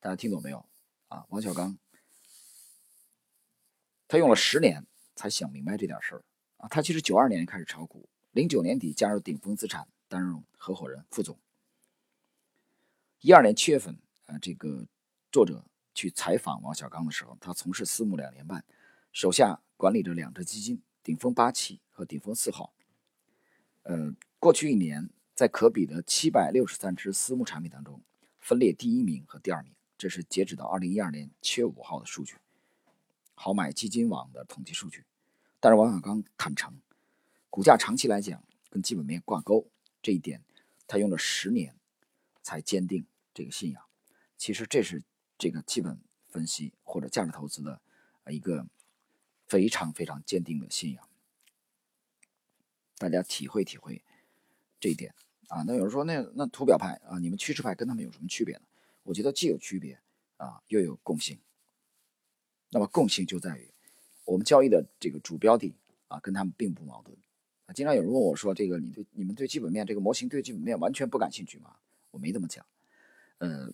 [0.00, 0.64] 大家听懂没有？
[1.08, 1.76] 啊，王小刚，
[4.08, 6.24] 他用了十年才想明白这点事儿
[6.56, 11.38] 啊，他其实九二年开始炒股，零九年底加入顶峰资产担任合伙人副总，
[13.20, 14.86] 一二年七月份啊，这个。
[15.32, 15.64] 作者
[15.94, 18.62] 去采访王小刚的时候，他从事私募两年半，
[19.12, 22.74] 手下管理着两只基金：顶峰八期和顶峰四号。
[23.84, 28.02] 呃，过去一年，在可比的七百六十三只私募产品当中，
[28.38, 29.72] 分列第一名和第二名。
[29.96, 32.36] 这是截止到二零一二年七月五号的数据，
[33.34, 35.06] 好买基金网的统计数据。
[35.60, 36.78] 但是王小刚坦诚，
[37.48, 39.66] 股价长期来讲跟基本面挂钩
[40.02, 40.42] 这一点，
[40.86, 41.74] 他用了十年
[42.42, 43.82] 才坚定这个信仰。
[44.36, 45.02] 其实这是
[45.42, 47.80] 这个基本分析或者价值投资的
[48.30, 48.64] 一个
[49.48, 51.08] 非常非常坚定的信仰。
[52.96, 54.04] 大家体会体会
[54.78, 55.12] 这一点
[55.48, 55.64] 啊。
[55.66, 58.62] 那有人说，那那图表派啊，你们趋势派跟他们有什么区别呢？
[59.02, 59.98] 我觉得既有区别
[60.36, 61.36] 啊，又有共性。
[62.70, 63.68] 那么共性就在于
[64.24, 65.74] 我们交易的这个主标的
[66.06, 67.18] 啊，跟他们并不矛盾
[67.66, 67.74] 啊。
[67.74, 71.74] 经常有人问我说：“这个你对你们对基本面这个模型对基本面完全不感兴趣吗？”
[72.12, 72.64] 我没这么讲。
[73.38, 73.72] 呃，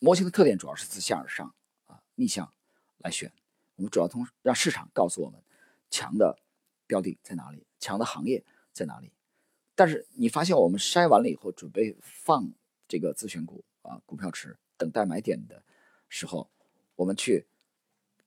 [0.00, 1.54] 模型的特点主要是自下而上
[1.86, 2.52] 啊，逆向
[2.98, 3.32] 来选。
[3.76, 5.40] 我们主要通让市场告诉我们
[5.88, 6.36] 强的
[6.88, 9.12] 标的在哪里，强的行业在哪里。
[9.76, 12.52] 但是你发现我们筛完了以后，准备放
[12.88, 13.64] 这个自选股。
[13.82, 15.64] 啊，股票池等待买点的
[16.06, 16.50] 时候，
[16.96, 17.46] 我们去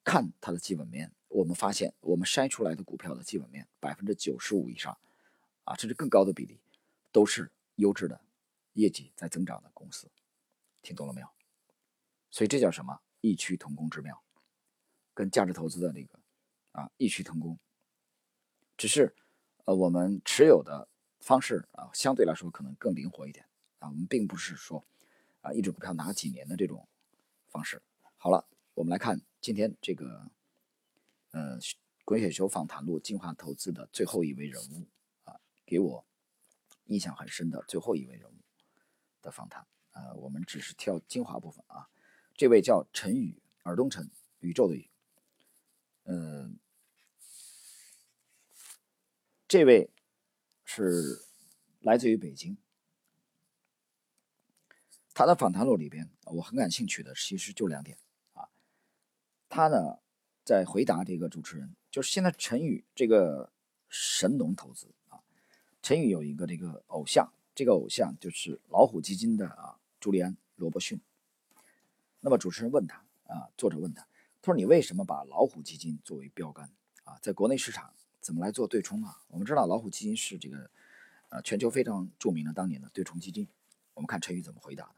[0.03, 4.97] 看它的基本面，我们发现我们筛出来的股票的基本面百分之九十五以上，
[5.63, 6.59] 啊，甚至更高的比例，
[7.11, 8.19] 都是优质的
[8.73, 10.09] 业绩在增长的公司，
[10.81, 11.27] 听懂了没有？
[12.33, 14.23] 所以这叫什么异曲同工之妙，
[15.13, 16.19] 跟价值投资的那个
[16.71, 17.59] 啊异曲同工，
[18.75, 19.15] 只是
[19.65, 23.45] 呃我们持有的方式啊相对来说可能更灵活一点
[23.77, 24.83] 啊，我们并不是说。
[25.41, 26.87] 啊，一只股票拿几年的这种
[27.49, 27.81] 方式。
[28.15, 30.31] 好了，我们来看今天这个，
[31.31, 31.59] 呃，
[32.05, 34.87] 滚雪球访谈录进化投资的最后一位人物
[35.25, 36.05] 啊，给我
[36.85, 38.35] 印象很深的最后一位人物
[39.21, 39.67] 的访谈。
[39.91, 41.89] 呃，我们只是挑精华部分啊。
[42.35, 44.89] 这位叫陈宇，尔东陈，宇宙的宇。
[46.05, 46.57] 嗯，
[49.47, 49.89] 这位
[50.65, 51.23] 是
[51.79, 52.57] 来自于北京。
[55.13, 57.97] 他的访谈录里边，我很感兴趣的其实就两点
[58.33, 58.49] 啊。
[59.47, 59.99] 他呢
[60.43, 63.53] 在回答这个主持人，就是现在陈宇这个
[63.87, 65.21] 神农投资啊，
[65.83, 70.99] 陈宇有一个这个偶像，这个偶像就是老虎基金的啊朱利安·罗伯逊。
[72.25, 74.01] 那么主持人问他啊，作者问他，
[74.41, 76.71] 他说你为什么把老虎基金作为标杆
[77.03, 77.19] 啊？
[77.21, 79.21] 在国内市场怎么来做对冲啊？
[79.27, 80.71] 我们知道老虎基金是这个
[81.27, 83.45] 呃全球非常著名的当年的对冲基金。
[83.93, 84.95] 我们看陈宇怎么回答的。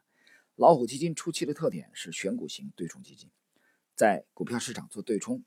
[0.55, 3.31] 老虎基金初期的特点是选股型对冲基金，
[3.95, 5.43] 在股票市场做对冲，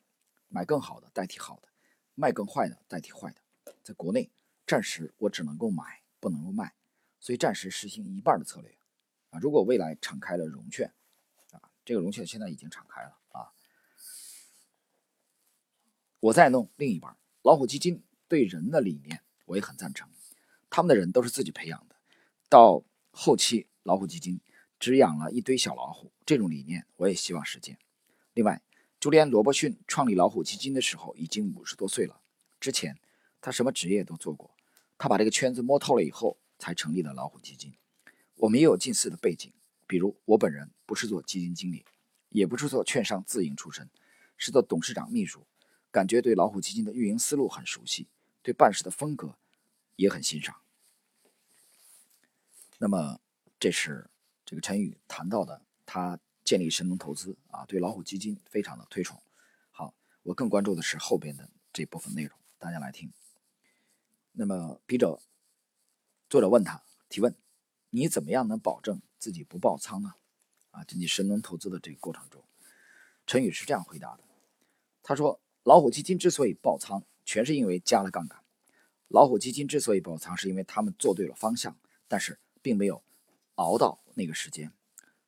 [0.48, 1.68] 买更好的代替好的，
[2.16, 3.72] 卖更坏的代替坏的。
[3.84, 4.32] 在国内，
[4.66, 6.74] 暂时我只能够买，不能够卖，
[7.20, 8.76] 所以暂时实行一半的策略。
[9.30, 10.92] 啊，如果未来敞开了融券，
[11.88, 13.48] 这个融券现在已经敞开了啊，
[16.20, 17.16] 我再弄另一半。
[17.40, 20.06] 老虎基金对人的理念我也很赞成，
[20.68, 21.96] 他们的人都是自己培养的，
[22.50, 24.38] 到后期老虎基金。
[24.78, 27.78] 只养了一堆小老虎，这种理念我也希望实践。
[28.34, 28.60] 另外，
[29.00, 32.20] 朱利安·罗伯逊创立老虎基金的时候已经五十多岁了，
[32.60, 32.98] 之前
[33.40, 34.54] 他什么职业都做过，
[34.98, 37.72] 他把这个圈子摸透了以后才成立了老虎基金。
[38.36, 39.50] 我们也有近似的背景，
[39.88, 41.84] 比如我本人不是做基金经理，
[42.28, 43.90] 也不是做券商自营出身，
[44.36, 45.44] 是做董事长秘书，
[45.90, 48.06] 感觉对老虎基金的运营思路很熟悉，
[48.42, 49.36] 对办事的风格
[49.96, 50.54] 也很欣赏。
[52.78, 53.18] 那么，
[53.58, 54.08] 这是。
[54.44, 59.20] 这个陈宇谈到的，他建立神农投资啊，对老虎基金非常的推崇。
[59.70, 63.12] 好，我更关注的是后边的这部分内容，大家来听。
[64.32, 65.20] 那么，笔者
[66.30, 67.34] 作者问他提问：
[67.90, 70.14] 你怎么样能保证自己不爆仓呢？
[70.70, 72.44] 啊，就你神农投资的这个过程中，
[73.26, 74.24] 陈宇是这样回答的：
[75.02, 78.44] 他说，老虎基金之所以爆仓，全是因为加了杠杆。
[79.08, 83.02] 老虎基金之所以爆仓，是因为他们做对了方向，但是并没有
[83.54, 84.00] 熬到。
[84.14, 84.72] 那个时间，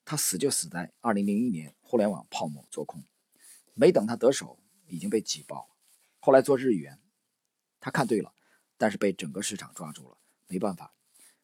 [0.04, 3.04] 他死就死在二零零一年互联网泡沫做空，
[3.72, 5.76] 没等他得手，已经被挤爆了。
[6.18, 6.98] 后来做日元，
[7.78, 8.34] 他看对了，
[8.76, 10.92] 但是被整个市场抓住了，没办法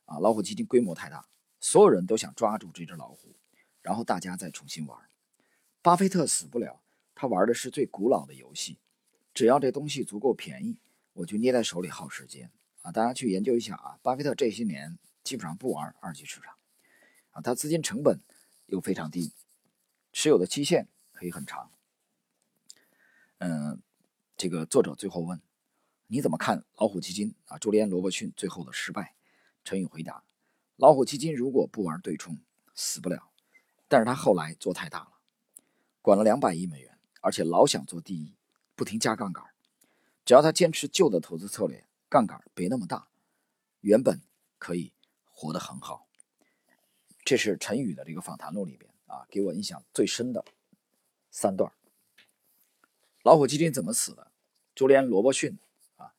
[0.07, 0.19] 啊！
[0.19, 1.29] 老虎基金规模太大，
[1.61, 3.35] 所有人都想抓住这只老虎，
[3.83, 4.99] 然后大家再重新玩。
[5.83, 6.83] 巴菲特死不了，
[7.15, 8.79] 他玩的是最古老的游戏，
[9.33, 10.81] 只要这东西足够便宜，
[11.13, 12.51] 我就捏在手里耗时间
[12.83, 12.93] 啊！
[12.93, 16.55] 大家去研究一下啊，巴菲特这些年基本上不玩二级市场。
[17.31, 18.21] 啊，他资金成本
[18.67, 19.33] 又非常低，
[20.13, 21.71] 持有的期限可以很长。
[23.39, 23.83] 嗯，
[24.37, 25.41] 这个作者最后问：
[26.07, 27.59] 你怎么看老虎基金啊？
[27.59, 29.15] 朱利安·罗伯逊最后的失败？
[29.63, 30.25] 陈宇回答：
[30.77, 32.39] 老虎基金如果不玩对冲，
[32.75, 33.31] 死不了。
[33.89, 35.13] 但是他后来做太大了，
[36.03, 38.35] 管了两百亿美元，而且老想做第一，
[38.75, 39.45] 不停加杠杆。
[40.25, 43.09] 只要他坚持旧的投资策略，杠杆别那么大，
[43.81, 44.21] 原本
[44.59, 44.93] 可以
[45.31, 46.09] 活得很好。
[47.25, 50.45] 这是陈宇的这个访谈录里边啊，给我印象最深的
[51.31, 51.73] 三段。
[53.23, 54.31] 老虎基金怎么死的？
[54.75, 55.59] 朱连罗伯逊
[55.97, 56.13] 啊，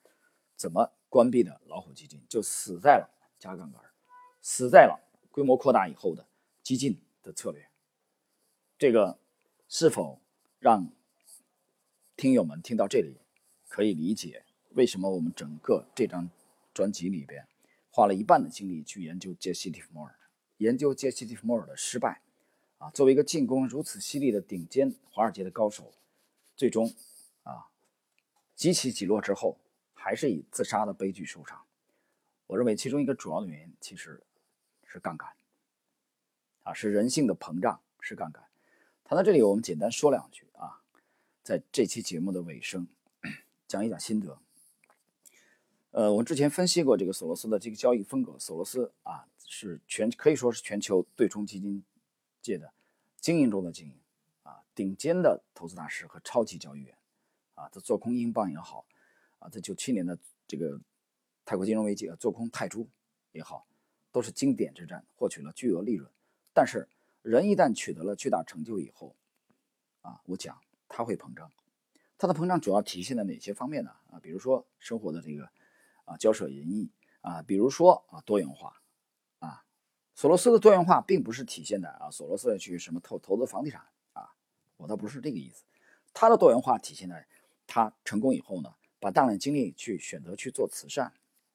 [0.56, 2.26] 怎么关闭的老虎基金？
[2.28, 3.82] 就死在了加杠杆，
[4.50, 4.98] 死在了
[5.30, 6.26] 规模扩大以后的
[6.64, 7.68] 激进的策略。
[8.78, 9.20] 这个
[9.68, 10.22] 是否
[10.58, 10.90] 让
[12.16, 13.18] 听友们听到这里，
[13.68, 16.30] 可以理解为什么我们整个这张
[16.74, 17.46] 专辑里边
[17.92, 20.16] 花了一半的精力去研究杰西·蒂夫莫尔？
[20.60, 22.22] 研究杰西·蒂夫莫尔的失败，
[22.78, 25.92] 啊，作为一个进攻如此犀利的顶尖华尔街的高手，
[26.56, 26.96] 最终
[27.44, 27.68] 啊，
[28.56, 29.58] 几起几落之后，
[29.94, 31.66] 还是以自杀的悲剧收场。
[32.48, 34.24] 我认为其中一个主要的原因其实
[34.88, 35.30] 是杠杆，
[36.64, 38.44] 啊，是人性的膨胀，是杠杆。
[39.04, 40.82] 谈到这里，我们简单说两句啊，
[41.44, 42.88] 在这期节目的尾声，
[43.68, 44.40] 讲一讲心得。
[45.92, 49.28] 呃，我之前分析过这个索罗斯的这个交易风格，索罗斯啊。
[49.50, 51.82] 是全可以说是全球对冲基金
[52.42, 52.74] 界的
[53.22, 53.98] 精英中的精英
[54.44, 56.94] 啊，顶尖的投资大师和超级交易员
[57.56, 58.86] 啊，他做空英镑也好
[59.40, 60.78] 啊，在九七年的这个
[61.46, 62.90] 泰国金融危机啊，做空泰铢
[63.32, 63.66] 也好，
[64.18, 66.10] 都是经典之战，获取了巨额利润。
[66.52, 66.90] 但是
[67.22, 69.16] 人一旦取得了巨大成就以后
[70.02, 71.52] 啊，我讲他会膨胀，
[72.18, 73.92] 他的膨胀主要体现在哪些方面呢？
[74.10, 75.48] 啊，比如说生活的这个
[76.06, 76.90] 啊交涉淫逸
[77.22, 78.82] 啊，比如说啊多元化
[79.38, 79.64] 啊。
[80.16, 84.34] 索罗斯的多元化并不是体现在啊，索罗斯要去什么投投资房地产啊，
[84.78, 85.64] 我倒不是这个意思。
[86.12, 87.28] 他的多元化体现在
[87.68, 91.14] 他成功以后呢，把大量精力去选择去做慈善。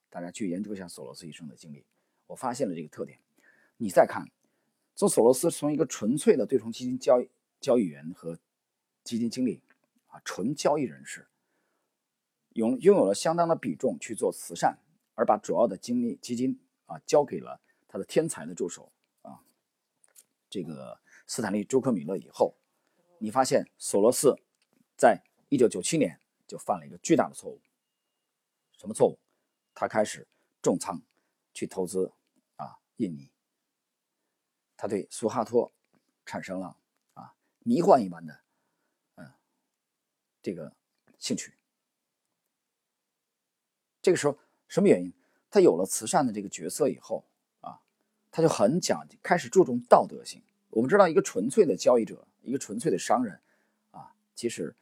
[0.09, 1.85] 大家去研究一下索罗斯一生的经历，
[2.33, 3.19] 我发现了这个特点。
[3.77, 4.27] 你再看，
[4.95, 7.29] 从索罗斯从一个纯粹的对冲基金交易
[7.61, 8.39] 交易员和
[9.05, 9.63] 基金经理
[10.09, 11.29] 啊，纯交易人士，
[12.55, 14.79] 拥拥有了相当的比重去做慈善，
[15.15, 17.61] 而把主要的精力基金啊交给了。
[17.87, 18.91] 他的天才的助手
[19.21, 19.45] 啊，
[20.49, 22.57] 这个斯坦利·朱克米勒以后，
[23.19, 24.35] 你发现索罗斯
[24.97, 27.61] 在一九九七年就犯了一个巨大的错误。
[28.79, 29.19] 什么错误？
[29.75, 30.27] 他开始
[30.63, 31.03] 重仓
[31.53, 32.13] 去投资
[33.03, 33.31] 印尼，
[34.77, 35.73] 他对苏哈托
[36.25, 36.77] 产生了
[37.15, 38.41] 啊迷幻一般的
[39.17, 39.33] 嗯
[40.41, 40.75] 这个
[41.19, 41.53] 兴趣。
[44.01, 44.39] 这个时候
[44.69, 45.13] 什么原因？
[45.51, 47.25] 他有了慈善的这个角色以后
[47.61, 47.81] 啊。
[48.35, 50.43] 他就很讲，开始注重道德性。
[50.71, 53.39] 我们知道，一个纯粹的交易者，一个纯粹的商人，
[53.91, 54.75] 啊，其实，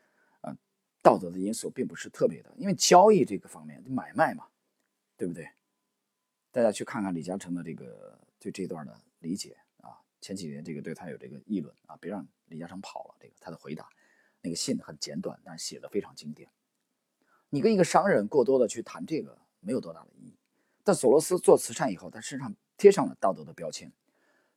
[0.42, 0.56] 呃，
[1.02, 4.46] 道德的因素并不是特别的，因为交易这个方面，买卖嘛，
[5.16, 5.50] 对不对？
[6.50, 13.14] 大家去看看李嘉诚的这个对这段的理解啊，前几年这个对他有这个议论啊，别让李嘉诚跑了。
[13.20, 13.88] 这个他的回答，
[14.40, 16.50] 那个信很简短，但是写的非常经典。
[17.48, 20.36] 你跟一个商人过多的去谈这个，没有多大的意义。
[20.82, 22.54] 但索罗斯做慈善以后，他身上。
[22.80, 23.92] 贴上了道德的标签，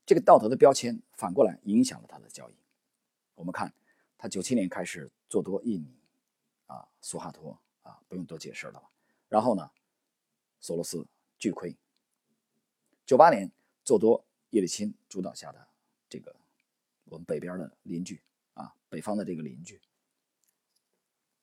[0.05, 2.53] 这个道德的标签反过来影响了他的交易。
[3.35, 3.73] 我们看，
[4.17, 5.93] 他九七年开始做多印尼，
[6.67, 8.89] 啊，苏哈托啊，不用多解释了吧？
[9.27, 9.69] 然后呢，
[10.61, 11.05] 索罗斯
[11.43, 11.75] 巨亏。
[13.05, 13.51] 九八年
[13.83, 15.67] 做多叶利钦主导下的
[16.07, 16.33] 这个
[17.03, 18.21] 我们北边的邻居
[18.53, 19.81] 啊，北方的这个邻居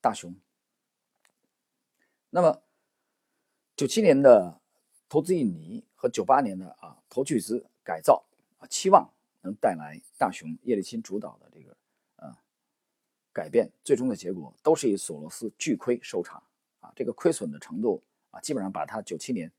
[0.00, 0.34] 大熊。
[2.30, 2.62] 那么
[3.76, 4.58] 九七年的
[5.06, 5.84] 投资印尼。
[6.00, 8.24] 和九八年的啊投巨资改造
[8.56, 11.76] 啊，期望能带来大熊叶利钦主导的这个
[12.16, 12.42] 啊
[13.34, 16.42] 改变，最终的结果都是以索罗斯巨亏收场
[16.78, 19.52] 啊，这个亏损的程度啊，基本上把他九七年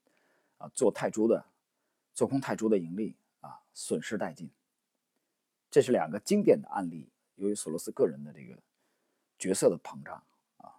[0.62, 1.44] 啊做泰铢的
[2.14, 4.50] 做空泰铢的盈利啊损失殆尽。
[5.70, 8.58] 这是两个经典的案例，由于索罗斯个人的这个
[9.40, 10.22] 角色的膨胀
[10.58, 10.76] 啊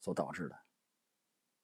[0.00, 0.58] 所导致的，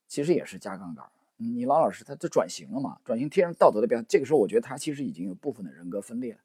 [0.06, 1.10] 其实也是加杠杆。
[1.36, 3.00] 你老老实，他他转型了嘛？
[3.02, 6.40] 转型贴上道德的标签，这个时候我觉得他其实已经有部分的人格分裂了。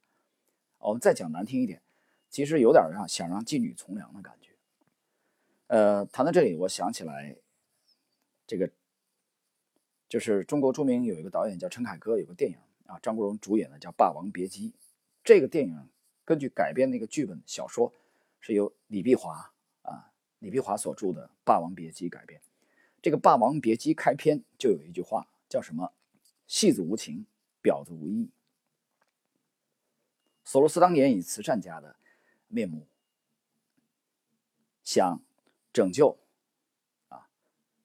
[0.78, 1.82] 我们再讲难听一点，
[2.30, 4.52] 其实有点让想让妓女从良的感觉。
[5.68, 7.36] 呃，谈到这里，我想起来，
[8.48, 8.72] 这个
[10.16, 14.70] 就是中国著名有一个导演叫陈凯歌，有个电影啊，张国荣主演的叫《霸王别姬》。
[15.26, 15.90] 这个电影
[16.24, 17.92] 根据改编那个剧本小说，
[18.40, 19.52] 是由李碧华
[19.82, 22.40] 啊李碧华所著的《霸王别姬》改编。
[23.02, 25.92] 这个《霸王别姬》开篇就有一句话，叫什么
[26.48, 27.26] ？“戏子无情，
[27.62, 28.32] 婊子无义。”
[30.46, 31.98] 索罗斯当年以慈善家的
[32.48, 32.88] 面目，
[34.82, 35.22] 想
[35.74, 36.18] 拯救，
[37.10, 37.28] 啊，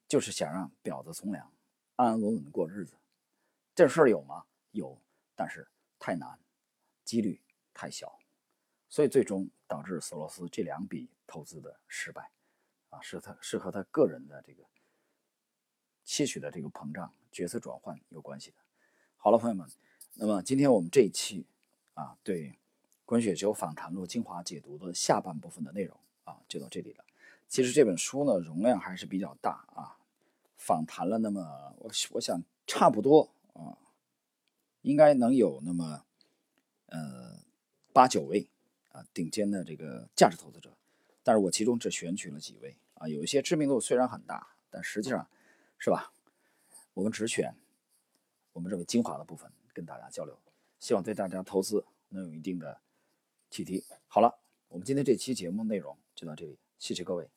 [0.07, 1.51] 就是想让婊子从良，
[2.01, 2.95] 安安稳稳的过日子。
[3.75, 4.47] 这事儿有吗？
[4.71, 4.99] 有，
[5.35, 6.39] 但是太难，
[7.05, 7.43] 几率
[7.75, 8.19] 太小。
[8.89, 12.31] 所以最终导致索罗斯这两笔投资的失败，
[12.89, 14.65] 啊，是他是和他个人的这个
[16.03, 18.57] 期许的这个膨胀、角色转换有关系的。
[19.19, 19.69] 好了，朋友们，
[20.15, 21.47] 那么今天我们这一期
[21.93, 22.49] 啊，对
[23.05, 27.05] 《滚雪球访谈录》精华解读的下半部分的内容啊，就到这里了。
[27.47, 30.00] 其实这本书呢，容量还是比较大啊，
[30.61, 33.73] 访谈了那么我我想差不多啊，
[34.83, 36.05] 应该能有那么
[36.87, 37.41] 呃
[37.93, 38.49] 八九位。
[38.93, 40.77] 啊，顶尖的这个价值投资者，
[41.23, 45.31] 但是我其中只选取了几位啊，有一些知名度虽然很大，但实际上，
[45.79, 46.13] 是吧？
[46.93, 47.55] 我们只选
[48.53, 50.37] 我们认为精华的部分跟大家交流，
[50.81, 52.81] 希望对大家投资能有一定的
[53.49, 53.85] 启迪。
[54.09, 57.31] 好了，我们今天这期节目内容就到这里，谢谢各位。